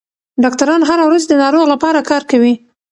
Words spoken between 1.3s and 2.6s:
ناروغ لپاره کار کوي.